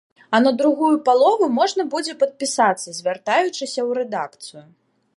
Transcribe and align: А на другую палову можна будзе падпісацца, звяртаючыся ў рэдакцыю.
А 0.35 0.37
на 0.45 0.51
другую 0.61 0.93
палову 1.09 1.51
можна 1.59 1.85
будзе 1.93 2.17
падпісацца, 2.25 2.89
звяртаючыся 2.97 3.79
ў 3.87 4.03
рэдакцыю. 4.03 4.69